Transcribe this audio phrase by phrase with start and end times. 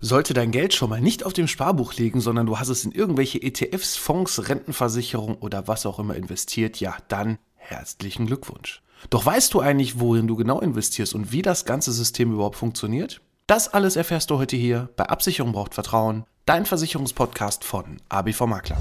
[0.00, 2.92] Sollte dein Geld schon mal nicht auf dem Sparbuch liegen, sondern du hast es in
[2.92, 8.80] irgendwelche ETFs, Fonds, Rentenversicherung oder was auch immer investiert, ja, dann herzlichen Glückwunsch.
[9.10, 13.20] Doch weißt du eigentlich, worin du genau investierst und wie das ganze System überhaupt funktioniert?
[13.48, 18.78] Das alles erfährst du heute hier bei Absicherung braucht Vertrauen, dein Versicherungspodcast von ABV Makler.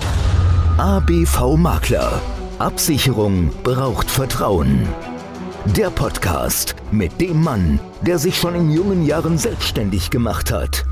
[0.77, 2.21] ABV Makler.
[2.59, 4.87] Absicherung braucht Vertrauen.
[5.65, 10.85] Der Podcast mit dem Mann, der sich schon in jungen Jahren selbstständig gemacht hat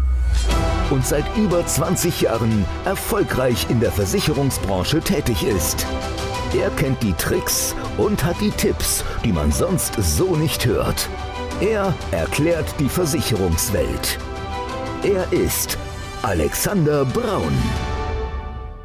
[0.90, 5.86] und seit über 20 Jahren erfolgreich in der Versicherungsbranche tätig ist.
[6.60, 11.10] Er kennt die Tricks und hat die Tipps, die man sonst so nicht hört.
[11.60, 14.18] Er erklärt die Versicherungswelt.
[15.04, 15.78] Er ist
[16.22, 17.54] Alexander Braun.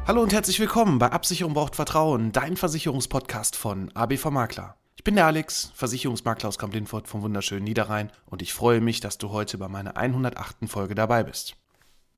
[0.07, 4.80] Hallo und herzlich willkommen bei Absicherung braucht Vertrauen, dein Versicherungspodcast von ABV Makler.
[4.97, 9.17] Ich bin der Alex, Versicherungsmakler aus Kamp-Lindfort vom wunderschönen Niederrhein und ich freue mich, dass
[9.17, 10.67] du heute bei meiner 108.
[10.67, 11.55] Folge dabei bist.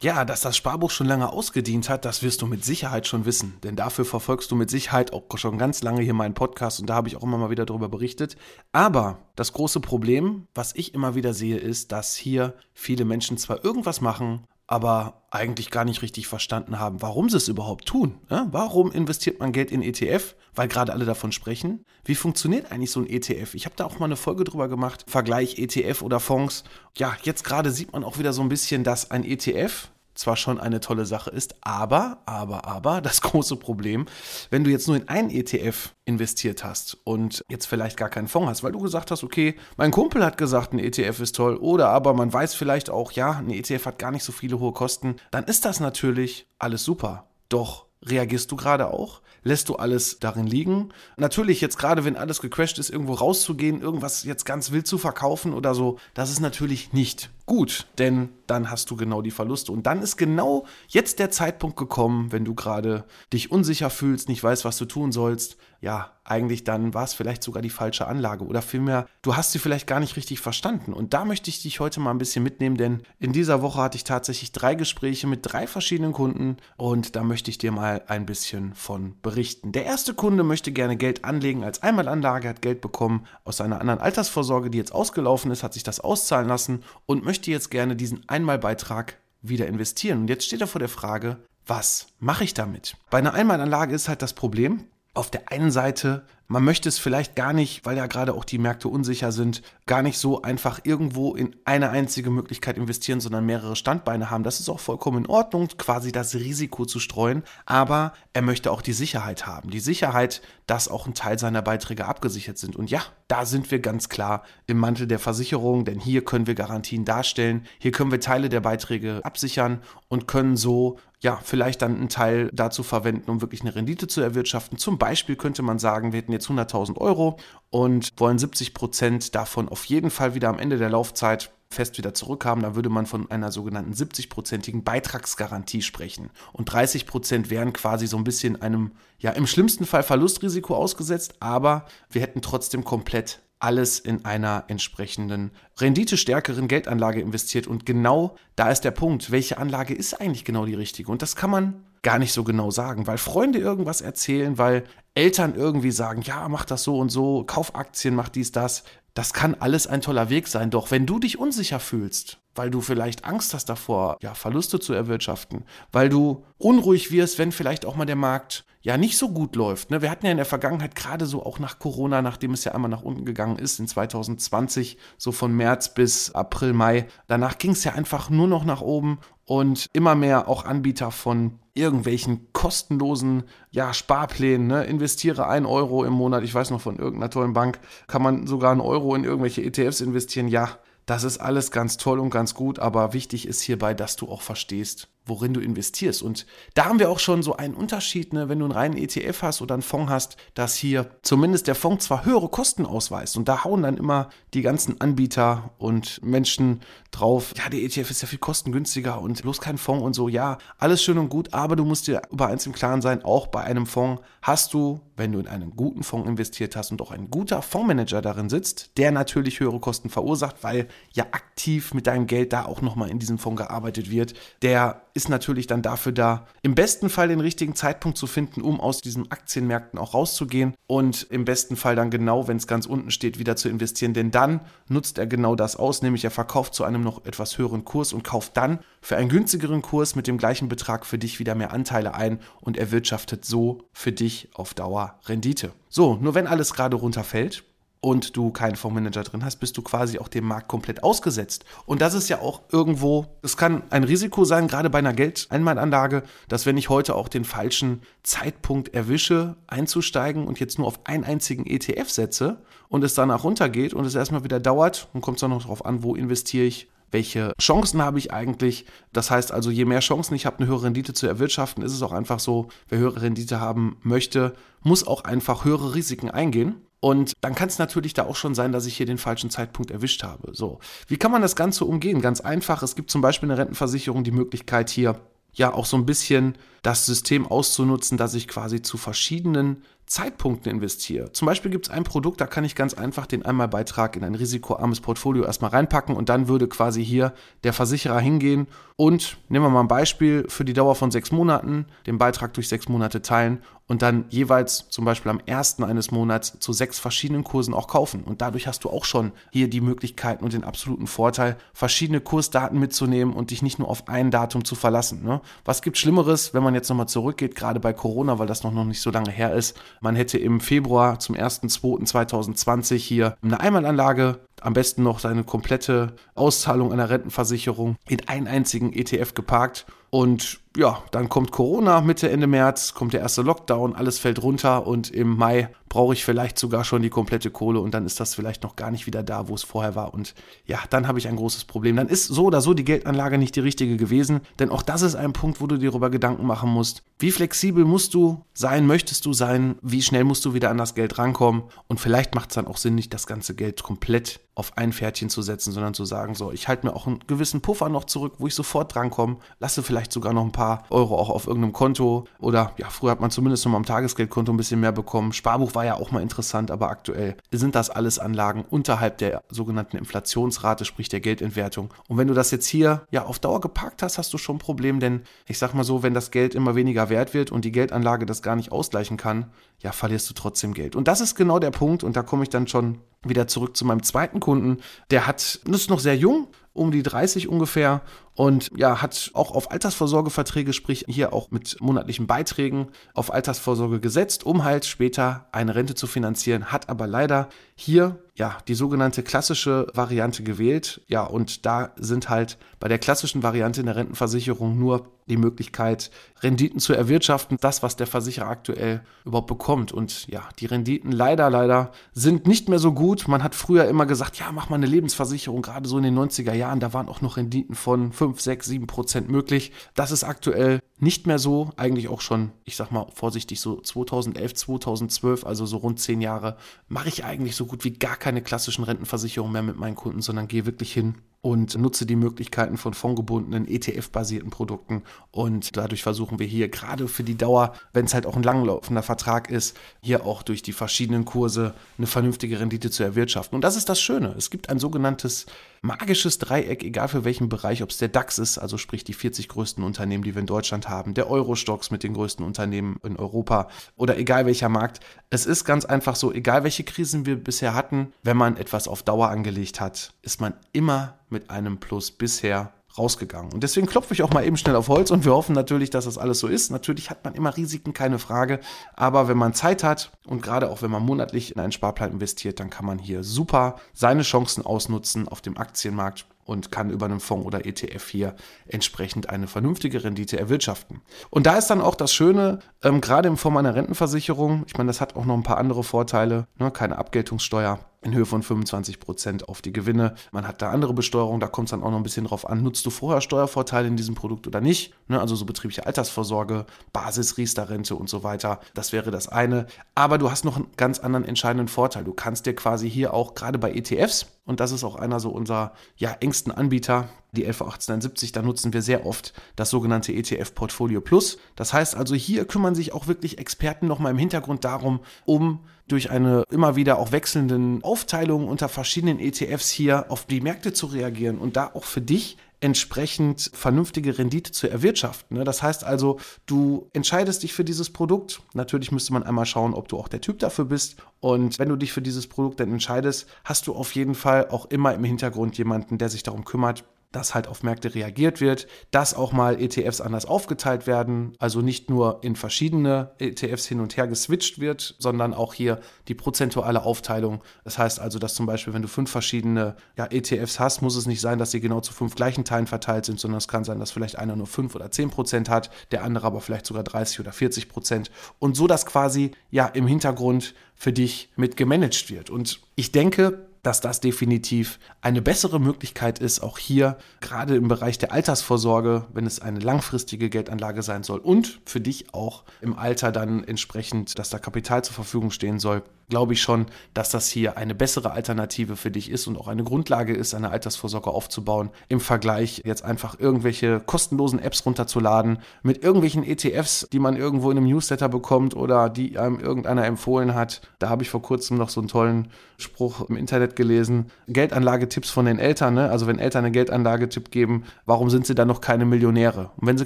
[0.02, 3.58] Ja, dass das Sparbuch schon lange ausgedient hat, das wirst du mit Sicherheit schon wissen,
[3.64, 6.96] denn dafür verfolgst du mit Sicherheit auch schon ganz lange hier meinen Podcast und da
[6.96, 8.36] habe ich auch immer mal wieder darüber berichtet.
[8.74, 13.64] Aber das große Problem, was ich immer wieder sehe, ist, dass hier viele Menschen zwar
[13.64, 18.16] irgendwas machen, aber eigentlich gar nicht richtig verstanden haben, warum sie es überhaupt tun.
[18.32, 18.48] Ja?
[18.52, 20.34] Warum investiert man Geld in ETF?
[20.56, 21.86] Weil gerade alle davon sprechen.
[22.04, 23.54] Wie funktioniert eigentlich so ein ETF?
[23.54, 25.06] Ich habe da auch mal eine Folge drüber gemacht.
[25.08, 26.64] Vergleich ETF oder Fonds.
[26.98, 30.60] Ja, jetzt gerade sieht man auch wieder so ein bisschen, dass ein ETF, zwar schon
[30.60, 34.06] eine tolle Sache ist, aber, aber, aber, das große Problem,
[34.50, 38.50] wenn du jetzt nur in einen ETF investiert hast und jetzt vielleicht gar keinen Fonds
[38.50, 41.90] hast, weil du gesagt hast, okay, mein Kumpel hat gesagt, ein ETF ist toll, oder
[41.90, 45.16] aber man weiß vielleicht auch, ja, ein ETF hat gar nicht so viele hohe Kosten,
[45.32, 47.28] dann ist das natürlich alles super.
[47.50, 49.22] Doch reagierst du gerade auch?
[49.44, 50.90] Lässt du alles darin liegen?
[51.18, 55.54] Natürlich, jetzt gerade, wenn alles gecrashed ist, irgendwo rauszugehen, irgendwas jetzt ganz wild zu verkaufen
[55.54, 59.72] oder so, das ist natürlich nicht gut, denn dann hast du genau die Verluste.
[59.72, 64.44] Und dann ist genau jetzt der Zeitpunkt gekommen, wenn du gerade dich unsicher fühlst, nicht
[64.44, 65.58] weißt, was du tun sollst.
[65.84, 69.60] Ja, eigentlich dann war es vielleicht sogar die falsche Anlage oder vielmehr, du hast sie
[69.60, 70.94] vielleicht gar nicht richtig verstanden.
[70.94, 73.98] Und da möchte ich dich heute mal ein bisschen mitnehmen, denn in dieser Woche hatte
[73.98, 78.26] ich tatsächlich drei Gespräche mit drei verschiedenen Kunden und da möchte ich dir mal ein
[78.26, 79.74] bisschen von berichten.
[79.74, 84.00] Der erste Kunde möchte gerne Geld anlegen als Einmalanlage, hat Geld bekommen aus einer anderen
[84.00, 88.22] Altersvorsorge, die jetzt ausgelaufen ist, hat sich das auszahlen lassen und möchte jetzt gerne diesen
[88.30, 90.22] Einmalbeitrag wieder investieren.
[90.22, 92.96] Und jetzt steht er vor der Frage, was mache ich damit?
[93.10, 97.36] Bei einer Einmalanlage ist halt das Problem, auf der einen Seite man möchte es vielleicht
[97.36, 101.36] gar nicht, weil ja gerade auch die Märkte unsicher sind, gar nicht so einfach irgendwo
[101.36, 104.44] in eine einzige Möglichkeit investieren, sondern mehrere Standbeine haben.
[104.44, 107.42] Das ist auch vollkommen in Ordnung, quasi das Risiko zu streuen.
[107.66, 109.72] Aber er möchte auch die Sicherheit haben.
[109.72, 112.76] Die Sicherheit, dass auch ein Teil seiner Beiträge abgesichert sind.
[112.76, 116.56] Und ja, da sind wir ganz klar im Mantel der Versicherung, denn hier können wir
[116.56, 117.66] Garantien darstellen.
[117.80, 122.50] Hier können wir Teile der Beiträge absichern und können so ja, vielleicht dann einen Teil
[122.52, 124.78] dazu verwenden, um wirklich eine Rendite zu erwirtschaften.
[124.78, 127.40] Zum Beispiel könnte man sagen, wir hätten jetzt 100.000 Euro
[127.70, 132.14] und wollen 70 Prozent davon auf jeden Fall wieder am Ende der Laufzeit fest wieder
[132.14, 136.30] zurückhaben, dann würde man von einer sogenannten 70-prozentigen Beitragsgarantie sprechen.
[136.52, 141.36] Und 30 Prozent wären quasi so ein bisschen einem, ja, im schlimmsten Fall Verlustrisiko ausgesetzt,
[141.40, 147.66] aber wir hätten trotzdem komplett alles in einer entsprechenden renditestärkeren Geldanlage investiert.
[147.66, 151.10] Und genau da ist der Punkt, welche Anlage ist eigentlich genau die richtige?
[151.10, 154.84] Und das kann man gar nicht so genau sagen, weil Freunde irgendwas erzählen, weil
[155.16, 158.84] Eltern irgendwie sagen, ja, mach das so und so, kauf Aktien, mach dies, das.
[159.14, 160.70] Das kann alles ein toller Weg sein.
[160.70, 164.94] Doch wenn du dich unsicher fühlst, weil du vielleicht Angst hast davor, ja, Verluste zu
[164.94, 169.56] erwirtschaften, weil du unruhig wirst, wenn vielleicht auch mal der Markt ja nicht so gut
[169.56, 169.92] läuft.
[169.92, 170.02] Ne?
[170.02, 172.92] Wir hatten ja in der Vergangenheit gerade so auch nach Corona, nachdem es ja einmal
[172.92, 177.86] nach unten gegangen ist, in 2020, so von März bis April, Mai, danach ging es
[177.86, 183.94] ja einfach nur noch nach oben und immer mehr auch Anbieter von irgendwelchen kostenlosen ja,
[183.94, 184.68] Sparplänen.
[184.68, 184.84] Ne?
[184.84, 188.74] Investiere ein Euro im Monat, ich weiß noch von irgendeiner tollen Bank, kann man sogar
[188.74, 190.50] einen Euro in irgendwelche ETFs investieren.
[190.50, 194.30] Ja, das ist alles ganz toll und ganz gut, aber wichtig ist hierbei, dass du
[194.30, 196.22] auch verstehst, worin du investierst.
[196.22, 199.42] Und da haben wir auch schon so einen Unterschied, ne, wenn du einen reinen ETF
[199.42, 203.48] hast oder einen Fonds hast, dass hier zumindest der Fonds zwar höhere Kosten ausweist und
[203.48, 206.82] da hauen dann immer die ganzen Anbieter und Menschen
[207.12, 210.58] drauf, ja, der ETF ist ja viel kostengünstiger und bloß kein Fonds und so, ja,
[210.78, 213.62] alles schön und gut, aber du musst dir über eins im Klaren sein, auch bei
[213.62, 217.30] einem Fonds hast du, wenn du in einen guten Fonds investiert hast und auch ein
[217.30, 222.52] guter Fondsmanager darin sitzt, der natürlich höhere Kosten verursacht, weil ja aktiv mit deinem Geld
[222.52, 226.76] da auch nochmal in diesem Fonds gearbeitet wird, der ist natürlich dann dafür da, im
[226.76, 231.46] besten Fall den richtigen Zeitpunkt zu finden, um aus diesen Aktienmärkten auch rauszugehen und im
[231.46, 234.14] besten Fall dann genau, wenn es ganz unten steht, wieder zu investieren.
[234.14, 237.86] Denn dann nutzt er genau das aus, nämlich er verkauft zu einem noch etwas höheren
[237.86, 241.54] Kurs und kauft dann für einen günstigeren Kurs mit dem gleichen Betrag für dich wieder
[241.54, 245.74] mehr Anteile ein und erwirtschaftet so für dich auf Dauer Rendite.
[245.90, 247.64] So, nur wenn alles gerade runterfällt,
[248.04, 251.64] und du keinen Fondsmanager drin hast, bist du quasi auch dem Markt komplett ausgesetzt.
[251.86, 256.24] Und das ist ja auch irgendwo, es kann ein Risiko sein, gerade bei einer Geldeinmalanlage,
[256.50, 261.24] dass wenn ich heute auch den falschen Zeitpunkt erwische, einzusteigen und jetzt nur auf einen
[261.24, 265.44] einzigen ETF setze und es danach runtergeht und es erstmal wieder dauert, dann kommt es
[265.44, 268.86] auch noch darauf an, wo investiere ich, welche Chancen habe ich eigentlich.
[269.14, 272.02] Das heißt also, je mehr Chancen ich habe, eine höhere Rendite zu erwirtschaften, ist es
[272.02, 276.82] auch einfach so, wer höhere Rendite haben möchte, muss auch einfach höhere Risiken eingehen.
[277.04, 279.92] Und dann kann es natürlich da auch schon sein, dass ich hier den falschen Zeitpunkt
[279.92, 280.56] erwischt habe.
[280.56, 280.80] So,
[281.10, 282.22] wie kann man das Ganze umgehen?
[282.22, 282.82] Ganz einfach.
[282.82, 285.20] Es gibt zum Beispiel eine Rentenversicherung die Möglichkeit hier
[285.52, 291.32] ja auch so ein bisschen das System auszunutzen, dass ich quasi zu verschiedenen Zeitpunkten investiere.
[291.32, 294.36] Zum Beispiel gibt es ein Produkt, da kann ich ganz einfach den Einmalbeitrag in ein
[294.36, 297.34] risikoarmes Portfolio erstmal reinpacken und dann würde quasi hier
[297.64, 301.88] der Versicherer hingehen und nehmen wir mal ein Beispiel für die Dauer von sechs Monaten,
[302.06, 306.58] den Beitrag durch sechs Monate teilen und dann jeweils zum Beispiel am ersten eines Monats
[306.60, 308.24] zu sechs verschiedenen Kursen auch kaufen.
[308.24, 312.80] Und dadurch hast du auch schon hier die Möglichkeiten und den absoluten Vorteil, verschiedene Kursdaten
[312.80, 315.24] mitzunehmen und dich nicht nur auf ein Datum zu verlassen.
[315.24, 315.42] Ne?
[315.66, 318.86] Was gibt Schlimmeres, wenn man jetzt nochmal zurückgeht, gerade bei Corona, weil das noch, noch
[318.86, 319.78] nicht so lange her ist.
[320.04, 326.92] Man hätte im Februar zum 1.2.2020 hier eine Einmalanlage am besten noch seine komplette Auszahlung
[326.92, 332.94] einer Rentenversicherung in einen einzigen ETF geparkt und ja, dann kommt Corona Mitte, Ende März,
[332.94, 337.02] kommt der erste Lockdown, alles fällt runter und im Mai brauche ich vielleicht sogar schon
[337.02, 339.64] die komplette Kohle und dann ist das vielleicht noch gar nicht wieder da, wo es
[339.64, 340.14] vorher war.
[340.14, 340.36] Und
[340.68, 341.96] ja, dann habe ich ein großes Problem.
[341.96, 345.16] Dann ist so oder so die Geldanlage nicht die richtige gewesen, denn auch das ist
[345.16, 347.02] ein Punkt, wo du dir darüber Gedanken machen musst.
[347.18, 350.94] Wie flexibel musst du sein, möchtest du sein, wie schnell musst du wieder an das
[350.94, 354.78] Geld rankommen und vielleicht macht es dann auch Sinn, nicht das ganze Geld komplett auf
[354.78, 357.90] ein Pferdchen zu setzen, sondern zu sagen, so, ich halte mir auch einen gewissen Puffer
[357.90, 361.48] noch zurück, wo ich sofort drankomme, lasse vielleicht sogar noch ein paar Euro auch auf
[361.48, 364.92] irgendeinem Konto oder ja, früher hat man zumindest noch mal am Tagesgeldkonto ein bisschen mehr
[364.92, 365.34] bekommen.
[365.34, 369.98] Sparbuch war ja auch mal interessant, aber aktuell sind das alles Anlagen unterhalb der sogenannten
[369.98, 371.94] Inflationsrate, sprich der Geldentwertung.
[372.08, 374.60] Und wenn du das jetzt hier ja auf Dauer geparkt hast, hast du schon ein
[374.60, 377.72] Problem, denn ich sag mal so, wenn das Geld immer weniger wert wird und die
[377.72, 380.96] Geldanlage das gar nicht ausgleichen kann, ja, verlierst du trotzdem Geld.
[380.96, 383.86] Und das ist genau der Punkt und da komme ich dann schon wieder zurück zu
[383.86, 384.78] meinem zweiten Kunden.
[385.12, 388.02] Der hat, ist noch sehr jung, um die 30 ungefähr
[388.36, 394.46] und ja, hat auch auf Altersvorsorgeverträge, sprich hier auch mit monatlichen Beiträgen auf Altersvorsorge gesetzt,
[394.46, 399.88] um halt später eine Rente zu finanzieren, hat aber leider hier ja die sogenannte klassische
[399.94, 401.02] Variante gewählt.
[401.08, 406.12] Ja, und da sind halt bei der klassischen Variante in der Rentenversicherung nur die Möglichkeit,
[406.42, 409.92] Renditen zu erwirtschaften, das, was der Versicherer aktuell überhaupt bekommt.
[409.92, 413.28] Und ja, die Renditen leider, leider sind nicht mehr so gut.
[413.28, 416.54] Man hat früher immer gesagt, ja, mach mal eine Lebensversicherung, gerade so in den 90er
[416.54, 419.72] Jahren, da waren auch noch Renditen von 5, 6, 7 Prozent möglich.
[419.96, 424.54] Das ist aktuell nicht mehr so, eigentlich auch schon, ich sag mal vorsichtig, so 2011,
[424.54, 428.84] 2012, also so rund 10 Jahre, mache ich eigentlich so gut wie gar keine klassischen
[428.84, 433.68] Rentenversicherungen mehr mit meinen Kunden, sondern gehe wirklich hin und nutze die Möglichkeiten von fondgebundenen
[433.68, 435.04] ETF-basierten Produkten.
[435.32, 439.04] Und dadurch versuchen wir hier gerade für die Dauer, wenn es halt auch ein langlaufender
[439.04, 443.56] Vertrag ist, hier auch durch die verschiedenen Kurse eine vernünftige Rendite zu erwirtschaften.
[443.58, 444.34] Und das ist das Schöne.
[444.38, 445.48] Es gibt ein sogenanntes
[445.84, 449.50] magisches Dreieck, egal für welchen Bereich, ob es der DAX ist, also sprich die 40
[449.50, 453.68] größten Unternehmen, die wir in Deutschland haben, der Euro-Stocks mit den größten Unternehmen in Europa
[453.98, 455.02] oder egal welcher Markt.
[455.30, 459.04] Es ist ganz einfach so, egal welche Krisen wir bisher hatten, wenn man etwas auf
[459.04, 463.54] Dauer angelegt hat, ist man immer mit einem Plus bisher rausgegangen.
[463.54, 466.06] Und deswegen klopfe ich auch mal eben schnell auf Holz und wir hoffen natürlich, dass
[466.06, 466.72] das alles so ist.
[466.72, 468.60] Natürlich hat man immer Risiken, keine Frage.
[468.96, 472.60] Aber wenn man Zeit hat und gerade auch wenn man monatlich in einen Sparplan investiert,
[472.60, 477.20] dann kann man hier super seine Chancen ausnutzen auf dem Aktienmarkt und kann über einen
[477.20, 478.36] Fonds oder ETF hier
[478.68, 481.02] entsprechend eine vernünftige Rendite erwirtschaften.
[481.30, 484.88] Und da ist dann auch das Schöne, ähm, gerade in Form einer Rentenversicherung, ich meine,
[484.88, 489.00] das hat auch noch ein paar andere Vorteile, ne, keine Abgeltungssteuer, in Höhe von 25
[489.00, 490.16] Prozent auf die Gewinne.
[490.32, 492.64] Man hat da andere Besteuerung, da kommt es dann auch noch ein bisschen drauf an,
[492.64, 494.94] nutzt du vorher Steuervorteile in diesem Produkt oder nicht?
[495.08, 498.60] Ne, also so betriebliche Altersvorsorge, Basis, Riester-Rente und so weiter.
[498.74, 499.68] Das wäre das eine.
[499.96, 502.04] Aber du hast noch einen ganz anderen entscheidenden Vorteil.
[502.04, 505.30] Du kannst dir quasi hier auch gerade bei ETFs, und das ist auch einer so
[505.30, 511.02] unserer ja, engsten Anbieter, die 111871, da nutzen wir sehr oft das sogenannte ETF Portfolio
[511.02, 511.38] Plus.
[511.56, 516.12] Das heißt also, hier kümmern sich auch wirklich Experten nochmal im Hintergrund darum, um durch
[516.12, 521.38] eine immer wieder auch wechselnden Aufteilung unter verschiedenen ETFs hier auf die Märkte zu reagieren
[521.38, 525.38] und da auch für dich entsprechend vernünftige Rendite zu erwirtschaften.
[525.38, 525.44] Ne?
[525.44, 528.42] Das heißt also, du entscheidest dich für dieses Produkt.
[528.54, 530.96] Natürlich müsste man einmal schauen, ob du auch der Typ dafür bist.
[531.20, 534.66] Und wenn du dich für dieses Produkt dann entscheidest, hast du auf jeden Fall auch
[534.68, 539.14] immer im Hintergrund jemanden, der sich darum kümmert, dass halt auf Märkte reagiert wird, dass
[539.14, 544.08] auch mal ETFs anders aufgeteilt werden, also nicht nur in verschiedene ETFs hin und her
[544.08, 545.80] geswitcht wird, sondern auch hier
[546.10, 547.44] die prozentuale Aufteilung.
[547.64, 551.06] Das heißt also, dass zum Beispiel, wenn du fünf verschiedene ja, ETFs hast, muss es
[551.06, 553.80] nicht sein, dass sie genau zu fünf gleichen Teilen verteilt sind, sondern es kann sein,
[553.80, 557.20] dass vielleicht einer nur fünf oder zehn Prozent hat, der andere aber vielleicht sogar 30
[557.20, 562.32] oder 40 Prozent und so, dass quasi ja im Hintergrund für dich mit gemanagt wird.
[562.32, 567.98] Und ich denke, dass das definitiv eine bessere Möglichkeit ist, auch hier gerade im Bereich
[567.98, 573.12] der Altersvorsorge, wenn es eine langfristige Geldanlage sein soll und für dich auch im Alter
[573.12, 577.58] dann entsprechend, dass da Kapital zur Verfügung stehen soll, glaube ich schon, dass das hier
[577.58, 582.00] eine bessere Alternative für dich ist und auch eine Grundlage ist, eine Altersvorsorge aufzubauen, im
[582.00, 587.68] Vergleich jetzt einfach irgendwelche kostenlosen Apps runterzuladen mit irgendwelchen ETFs, die man irgendwo in einem
[587.68, 590.62] Newsletter bekommt oder die einem irgendeiner empfohlen hat.
[590.80, 594.08] Da habe ich vor kurzem noch so einen tollen Spruch im Internet gelesen.
[594.28, 595.90] Geldanlagetipps von den Eltern, ne?
[595.90, 599.52] also wenn Eltern einen Geldanlagetipp geben, warum sind sie dann noch keine Millionäre?
[599.58, 599.86] Und wenn sie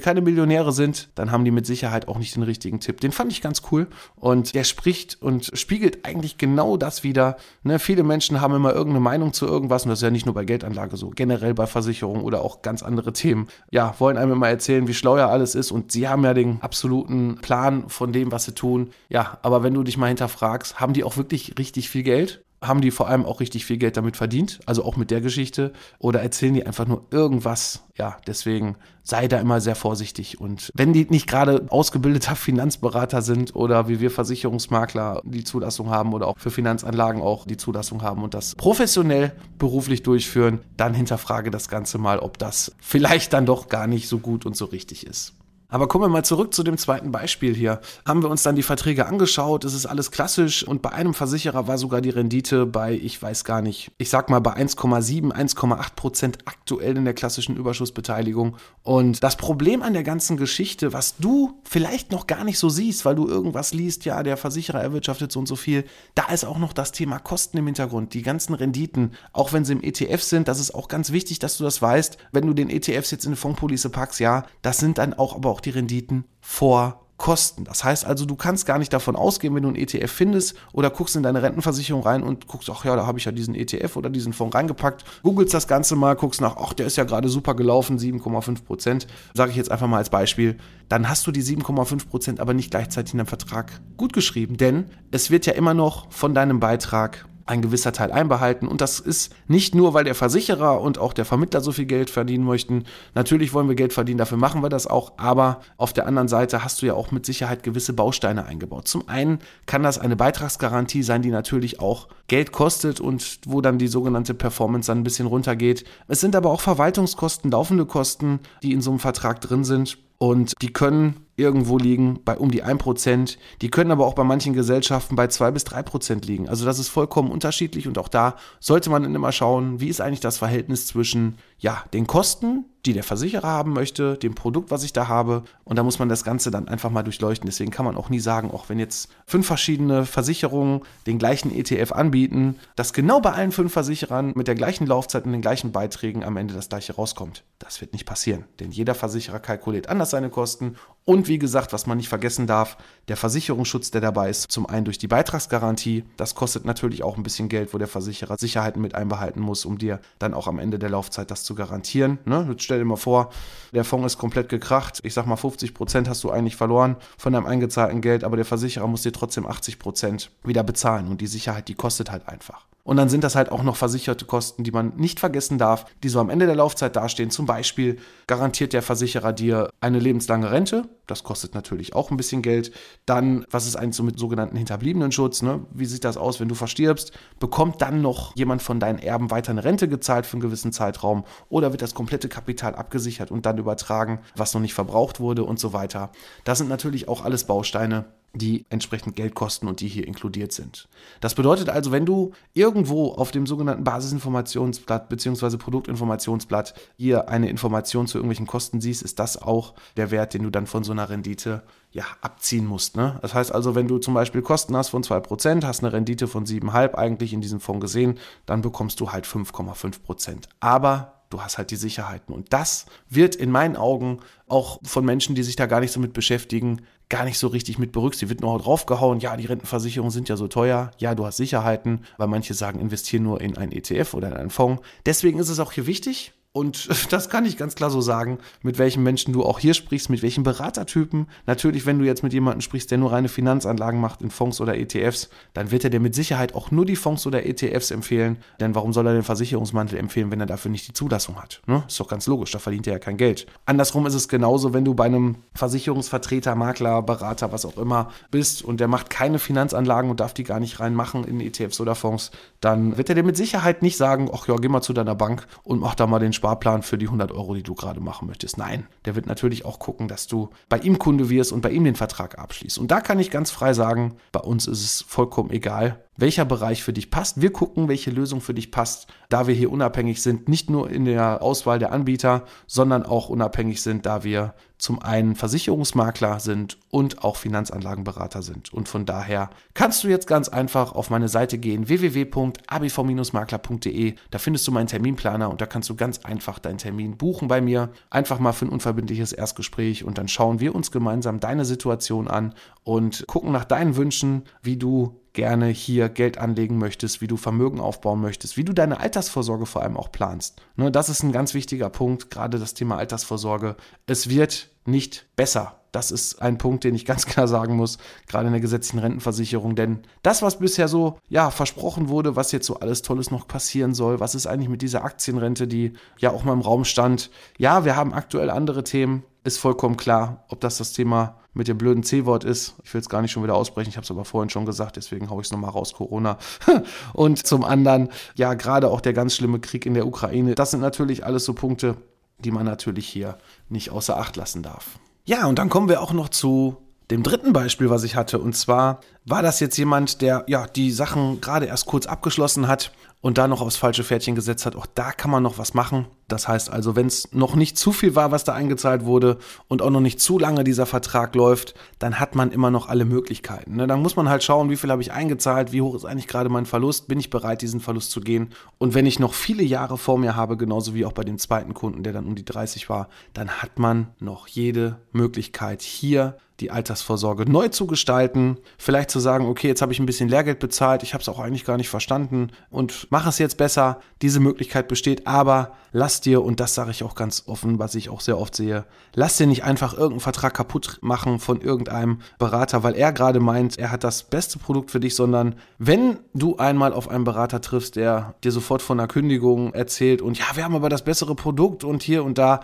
[0.00, 3.00] keine Millionäre sind, dann haben die mit Sicherheit auch nicht den richtigen Tipp.
[3.00, 7.36] Den fand ich ganz cool und der spricht und spiegelt eigentlich genau das wieder.
[7.62, 7.78] Ne?
[7.78, 10.44] Viele Menschen haben immer irgendeine Meinung zu irgendwas und das ist ja nicht nur bei
[10.44, 13.48] Geldanlage so, generell bei Versicherungen oder auch ganz andere Themen.
[13.70, 16.60] Ja, wollen einem immer erzählen, wie schlau ja alles ist und sie haben ja den
[16.62, 18.90] absoluten Plan von dem, was sie tun.
[19.08, 22.44] Ja, aber wenn du dich mal hinterfragst, haben die auch wirklich richtig viel Geld?
[22.62, 25.72] Haben die vor allem auch richtig viel Geld damit verdient, also auch mit der Geschichte,
[25.98, 27.84] oder erzählen die einfach nur irgendwas?
[27.96, 30.40] Ja, deswegen sei da immer sehr vorsichtig.
[30.40, 36.12] Und wenn die nicht gerade ausgebildeter Finanzberater sind oder wie wir Versicherungsmakler die Zulassung haben
[36.12, 41.50] oder auch für Finanzanlagen auch die Zulassung haben und das professionell beruflich durchführen, dann hinterfrage
[41.50, 45.06] das Ganze mal, ob das vielleicht dann doch gar nicht so gut und so richtig
[45.06, 45.34] ist.
[45.70, 47.80] Aber kommen wir mal zurück zu dem zweiten Beispiel hier.
[48.06, 51.68] Haben wir uns dann die Verträge angeschaut, es ist alles klassisch und bei einem Versicherer
[51.68, 55.94] war sogar die Rendite bei, ich weiß gar nicht, ich sag mal bei 1,7, 1,8
[55.94, 58.56] Prozent aktuell in der klassischen Überschussbeteiligung.
[58.82, 63.04] Und das Problem an der ganzen Geschichte, was du vielleicht noch gar nicht so siehst,
[63.04, 65.84] weil du irgendwas liest, ja, der Versicherer erwirtschaftet so und so viel,
[66.14, 69.74] da ist auch noch das Thema Kosten im Hintergrund, die ganzen Renditen, auch wenn sie
[69.74, 72.16] im ETF sind, das ist auch ganz wichtig, dass du das weißt.
[72.32, 75.50] Wenn du den ETFs jetzt in eine Fondspolice packst, ja, das sind dann auch aber
[75.50, 77.64] auch auch die Renditen vor Kosten.
[77.64, 80.88] Das heißt also, du kannst gar nicht davon ausgehen, wenn du einen ETF findest oder
[80.88, 83.96] guckst in deine Rentenversicherung rein und guckst, ach ja, da habe ich ja diesen ETF
[83.96, 87.28] oder diesen Fonds reingepackt, googelst das Ganze mal, guckst nach, ach, der ist ja gerade
[87.28, 91.42] super gelaufen, 7,5 Prozent, sage ich jetzt einfach mal als Beispiel, dann hast du die
[91.42, 95.74] 7,5 Prozent aber nicht gleichzeitig in deinem Vertrag gut geschrieben, denn es wird ja immer
[95.74, 98.68] noch von deinem Beitrag ein gewisser Teil einbehalten.
[98.68, 102.10] Und das ist nicht nur, weil der Versicherer und auch der Vermittler so viel Geld
[102.10, 102.84] verdienen möchten.
[103.14, 105.12] Natürlich wollen wir Geld verdienen, dafür machen wir das auch.
[105.16, 108.86] Aber auf der anderen Seite hast du ja auch mit Sicherheit gewisse Bausteine eingebaut.
[108.86, 113.78] Zum einen kann das eine Beitragsgarantie sein, die natürlich auch Geld kostet und wo dann
[113.78, 115.84] die sogenannte Performance dann ein bisschen runtergeht.
[116.06, 119.98] Es sind aber auch Verwaltungskosten, laufende Kosten, die in so einem Vertrag drin sind.
[120.18, 123.36] Und die können irgendwo liegen bei um die 1%.
[123.62, 126.48] Die können aber auch bei manchen Gesellschaften bei 2 bis 3% liegen.
[126.48, 130.20] Also das ist vollkommen unterschiedlich und auch da sollte man immer schauen, wie ist eigentlich
[130.20, 134.92] das Verhältnis zwischen ja, den Kosten, die der Versicherer haben möchte, dem Produkt, was ich
[134.92, 135.42] da habe.
[135.64, 137.46] Und da muss man das Ganze dann einfach mal durchleuchten.
[137.46, 141.92] Deswegen kann man auch nie sagen, auch wenn jetzt fünf verschiedene Versicherungen den gleichen ETF
[141.92, 146.24] anbieten, dass genau bei allen fünf Versicherern mit der gleichen Laufzeit und den gleichen Beiträgen
[146.24, 147.42] am Ende das gleiche rauskommt.
[147.58, 148.44] Das wird nicht passieren.
[148.60, 150.76] Denn jeder Versicherer kalkuliert anders seine Kosten
[151.08, 152.76] und wie gesagt, was man nicht vergessen darf,
[153.08, 157.22] der Versicherungsschutz, der dabei ist, zum einen durch die Beitragsgarantie, das kostet natürlich auch ein
[157.22, 160.78] bisschen Geld, wo der Versicherer Sicherheiten mit einbehalten muss, um dir dann auch am Ende
[160.78, 162.18] der Laufzeit das zu garantieren.
[162.26, 162.46] Ne?
[162.50, 163.30] Jetzt stell dir mal vor,
[163.72, 167.32] der Fonds ist komplett gekracht, ich sag mal 50 Prozent hast du eigentlich verloren von
[167.32, 171.26] deinem eingezahlten Geld, aber der Versicherer muss dir trotzdem 80 Prozent wieder bezahlen und die
[171.26, 172.66] Sicherheit, die kostet halt einfach.
[172.88, 176.08] Und dann sind das halt auch noch versicherte Kosten, die man nicht vergessen darf, die
[176.08, 177.30] so am Ende der Laufzeit dastehen.
[177.30, 180.88] Zum Beispiel garantiert der Versicherer dir eine lebenslange Rente.
[181.06, 182.72] Das kostet natürlich auch ein bisschen Geld.
[183.04, 185.42] Dann, was ist eigentlich so mit sogenannten Hinterbliebenenschutz?
[185.42, 185.66] Ne?
[185.70, 187.12] Wie sieht das aus, wenn du verstirbst?
[187.38, 191.24] Bekommt dann noch jemand von deinen Erben weiter eine Rente gezahlt für einen gewissen Zeitraum?
[191.50, 195.60] Oder wird das komplette Kapital abgesichert und dann übertragen, was noch nicht verbraucht wurde und
[195.60, 196.10] so weiter?
[196.44, 200.88] Das sind natürlich auch alles Bausteine, die entsprechend Geld kosten und die hier inkludiert sind.
[201.20, 205.56] Das bedeutet also, wenn du irgendwo auf dem sogenannten Basisinformationsblatt bzw.
[205.56, 210.50] Produktinformationsblatt hier eine Information zu irgendwelchen Kosten siehst, ist das auch der Wert, den du
[210.50, 212.96] dann von so einer Rendite ja, abziehen musst.
[212.96, 213.18] Ne?
[213.22, 216.44] Das heißt also, wenn du zum Beispiel Kosten hast von 2%, hast eine Rendite von
[216.44, 220.44] 7,5 eigentlich in diesem Fonds gesehen, dann bekommst du halt 5,5%.
[220.60, 222.34] Aber du hast halt die Sicherheiten.
[222.34, 226.00] Und das wird in meinen Augen auch von Menschen, die sich da gar nicht so
[226.00, 228.30] mit beschäftigen, gar nicht so richtig mit berücksichtigt.
[228.30, 232.28] Wird nur draufgehauen, ja, die Rentenversicherungen sind ja so teuer, ja, du hast Sicherheiten, weil
[232.28, 234.82] manche sagen, investieren nur in einen ETF oder in einen Fonds.
[235.06, 238.78] Deswegen ist es auch hier wichtig, und das kann ich ganz klar so sagen, mit
[238.78, 241.28] welchen Menschen du auch hier sprichst, mit welchen Beratertypen.
[241.46, 244.76] Natürlich, wenn du jetzt mit jemandem sprichst, der nur reine Finanzanlagen macht in Fonds oder
[244.76, 248.38] ETFs, dann wird er dir mit Sicherheit auch nur die Fonds oder ETFs empfehlen.
[248.58, 251.62] Denn warum soll er den Versicherungsmantel empfehlen, wenn er dafür nicht die Zulassung hat?
[251.66, 251.84] Ne?
[251.86, 253.46] Ist doch ganz logisch, da verdient er ja kein Geld.
[253.64, 258.62] Andersrum ist es genauso, wenn du bei einem Versicherungsvertreter, Makler, Berater, was auch immer bist
[258.62, 262.32] und der macht keine Finanzanlagen und darf die gar nicht reinmachen in ETFs oder Fonds,
[262.60, 265.46] dann wird er dir mit Sicherheit nicht sagen, ach ja, geh mal zu deiner Bank
[265.62, 268.56] und mach da mal den Sparplan für die 100 Euro, die du gerade machen möchtest.
[268.56, 271.84] Nein, der wird natürlich auch gucken, dass du bei ihm Kunde wirst und bei ihm
[271.84, 272.78] den Vertrag abschließt.
[272.78, 276.82] Und da kann ich ganz frei sagen, bei uns ist es vollkommen egal, welcher Bereich
[276.82, 277.40] für dich passt.
[277.40, 281.06] Wir gucken, welche Lösung für dich passt, da wir hier unabhängig sind, nicht nur in
[281.06, 287.22] der Auswahl der Anbieter, sondern auch unabhängig sind, da wir zum einen Versicherungsmakler sind und
[287.24, 288.72] auch Finanzanlagenberater sind.
[288.72, 294.14] Und von daher kannst du jetzt ganz einfach auf meine Seite gehen, www.abv-makler.de.
[294.30, 297.60] Da findest du meinen Terminplaner und da kannst du ganz einfach deinen Termin buchen bei
[297.60, 297.90] mir.
[298.10, 302.54] Einfach mal für ein unverbindliches Erstgespräch und dann schauen wir uns gemeinsam deine Situation an
[302.84, 307.78] und gucken nach deinen Wünschen, wie du gerne hier Geld anlegen möchtest, wie du Vermögen
[307.78, 310.60] aufbauen möchtest, wie du deine Altersvorsorge vor allem auch planst.
[310.74, 313.76] Ne, das ist ein ganz wichtiger Punkt, gerade das Thema Altersvorsorge.
[314.06, 315.76] Es wird nicht besser.
[315.92, 319.76] Das ist ein Punkt, den ich ganz klar sagen muss, gerade in der gesetzlichen Rentenversicherung.
[319.76, 323.94] Denn das, was bisher so ja versprochen wurde, was jetzt so alles Tolles noch passieren
[323.94, 327.30] soll, was ist eigentlich mit dieser Aktienrente, die ja auch mal im Raum stand?
[327.58, 331.78] Ja, wir haben aktuell andere Themen, ist vollkommen klar, ob das das Thema mit dem
[331.78, 332.74] blöden C-Wort ist.
[332.84, 334.96] Ich will es gar nicht schon wieder aussprechen, ich habe es aber vorhin schon gesagt,
[334.96, 336.38] deswegen haue ich es nochmal raus, Corona.
[337.12, 340.54] Und zum anderen, ja, gerade auch der ganz schlimme Krieg in der Ukraine.
[340.54, 341.96] Das sind natürlich alles so Punkte,
[342.38, 344.98] die man natürlich hier nicht außer Acht lassen darf.
[345.24, 346.76] Ja, und dann kommen wir auch noch zu
[347.10, 348.38] dem dritten Beispiel, was ich hatte.
[348.38, 352.92] Und zwar war das jetzt jemand, der ja die Sachen gerade erst kurz abgeschlossen hat
[353.20, 356.06] und da noch aufs falsche Pferdchen gesetzt hat, auch da kann man noch was machen.
[356.28, 359.80] Das heißt also, wenn es noch nicht zu viel war, was da eingezahlt wurde und
[359.80, 363.76] auch noch nicht zu lange dieser Vertrag läuft, dann hat man immer noch alle Möglichkeiten.
[363.76, 363.86] Ne?
[363.86, 366.50] Dann muss man halt schauen, wie viel habe ich eingezahlt, wie hoch ist eigentlich gerade
[366.50, 368.50] mein Verlust, bin ich bereit, diesen Verlust zu gehen.
[368.76, 371.72] Und wenn ich noch viele Jahre vor mir habe, genauso wie auch bei dem zweiten
[371.72, 376.70] Kunden, der dann um die 30 war, dann hat man noch jede Möglichkeit hier die
[376.70, 381.02] Altersvorsorge neu zu gestalten, vielleicht zu sagen, okay, jetzt habe ich ein bisschen Lehrgeld bezahlt,
[381.02, 384.00] ich habe es auch eigentlich gar nicht verstanden und mache es jetzt besser.
[384.22, 385.74] Diese Möglichkeit besteht, aber
[386.20, 389.36] dir, und das sage ich auch ganz offen, was ich auch sehr oft sehe, lass
[389.36, 393.90] dir nicht einfach irgendeinen Vertrag kaputt machen von irgendeinem Berater, weil er gerade meint, er
[393.90, 398.34] hat das beste Produkt für dich, sondern wenn du einmal auf einen Berater triffst, der
[398.44, 402.02] dir sofort von einer Kündigung erzählt und ja, wir haben aber das bessere Produkt und
[402.02, 402.60] hier und da,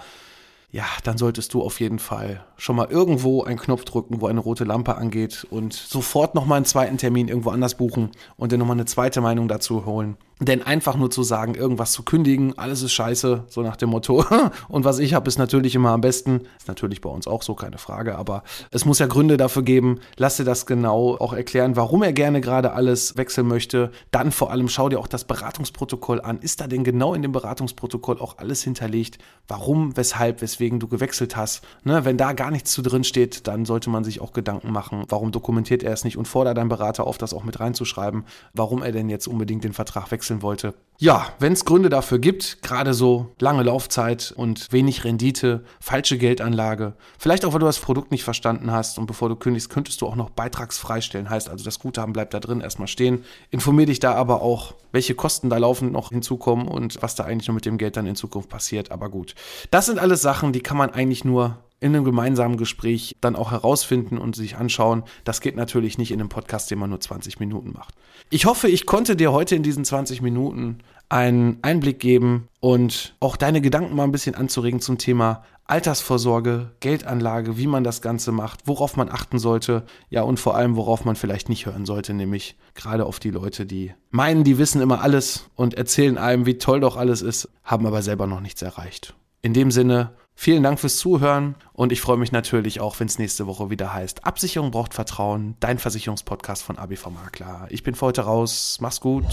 [0.75, 4.41] ja, dann solltest du auf jeden Fall schon mal irgendwo einen Knopf drücken, wo eine
[4.41, 8.75] rote Lampe angeht und sofort nochmal einen zweiten Termin irgendwo anders buchen und dir nochmal
[8.75, 10.17] eine zweite Meinung dazu holen.
[10.41, 14.25] Denn einfach nur zu sagen, irgendwas zu kündigen, alles ist scheiße, so nach dem Motto.
[14.69, 16.41] Und was ich habe, ist natürlich immer am besten.
[16.59, 18.19] Ist natürlich bei uns auch so, keine Frage.
[18.19, 18.43] Aber
[18.73, 20.01] es muss ja Gründe dafür geben.
[20.17, 23.93] Lass dir das genau auch erklären, warum er gerne gerade alles wechseln möchte.
[24.11, 26.41] Dann vor allem schau dir auch das Beratungsprotokoll an.
[26.41, 29.19] Ist da denn genau in dem Beratungsprotokoll auch alles hinterlegt?
[29.47, 31.63] Warum, weshalb, weswegen du gewechselt hast?
[31.85, 35.05] Ne, wenn da gar nichts zu drin steht, dann sollte man sich auch Gedanken machen.
[35.09, 38.25] Warum dokumentiert er es nicht und fordert deinen Berater auf, das auch mit reinzuschreiben?
[38.53, 40.24] Warum er denn jetzt unbedingt den Vertrag wechselt?
[40.25, 40.75] Wechseln wollte.
[40.97, 46.95] Ja, wenn es Gründe dafür gibt, gerade so lange Laufzeit und wenig Rendite, falsche Geldanlage,
[47.19, 50.07] vielleicht auch, weil du das Produkt nicht verstanden hast und bevor du kündigst, könntest du
[50.07, 51.29] auch noch beitragsfrei stellen.
[51.29, 53.25] Heißt also, das Guthaben bleibt da drin erstmal stehen.
[53.51, 57.49] Informier dich da aber auch, welche Kosten da laufend noch hinzukommen und was da eigentlich
[57.49, 58.93] noch mit dem Geld dann in Zukunft passiert.
[58.93, 59.35] Aber gut,
[59.73, 63.51] das sind alles Sachen, die kann man eigentlich nur in einem gemeinsamen Gespräch dann auch
[63.51, 65.03] herausfinden und sich anschauen.
[65.25, 67.95] Das geht natürlich nicht in einem Podcast, den man nur 20 Minuten macht.
[68.31, 70.79] Ich hoffe, ich konnte dir heute in diesen 20 Minuten
[71.11, 77.59] einen Einblick geben und auch deine Gedanken mal ein bisschen anzuregen zum Thema Altersvorsorge, Geldanlage,
[77.59, 81.17] wie man das Ganze macht, worauf man achten sollte, ja und vor allem, worauf man
[81.17, 85.51] vielleicht nicht hören sollte, nämlich gerade auf die Leute, die meinen, die wissen immer alles
[85.55, 89.15] und erzählen einem, wie toll doch alles ist, haben aber selber noch nichts erreicht.
[89.43, 93.19] In dem Sinne, vielen Dank fürs Zuhören und ich freue mich natürlich auch, wenn es
[93.19, 97.67] nächste Woche wieder heißt, Absicherung braucht Vertrauen, dein Versicherungspodcast von ABV Makler.
[97.71, 99.25] Ich bin für heute raus, mach's gut.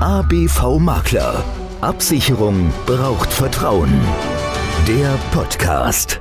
[0.00, 1.44] ABV Makler.
[1.80, 3.92] Absicherung braucht Vertrauen.
[4.86, 6.20] Der Podcast.